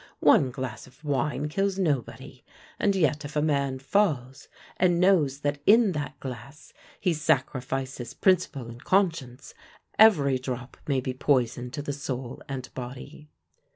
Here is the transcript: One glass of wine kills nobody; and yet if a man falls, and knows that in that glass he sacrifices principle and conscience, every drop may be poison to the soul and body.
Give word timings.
One 0.21 0.49
glass 0.49 0.87
of 0.87 1.03
wine 1.05 1.47
kills 1.47 1.77
nobody; 1.77 2.43
and 2.79 2.95
yet 2.95 3.23
if 3.23 3.35
a 3.35 3.41
man 3.43 3.77
falls, 3.77 4.47
and 4.77 4.99
knows 4.99 5.41
that 5.41 5.61
in 5.67 5.91
that 5.91 6.19
glass 6.19 6.73
he 6.99 7.13
sacrifices 7.13 8.15
principle 8.15 8.67
and 8.71 8.83
conscience, 8.83 9.53
every 9.99 10.39
drop 10.39 10.75
may 10.87 11.01
be 11.01 11.13
poison 11.13 11.69
to 11.69 11.83
the 11.83 11.93
soul 11.93 12.41
and 12.49 12.73
body. 12.73 13.29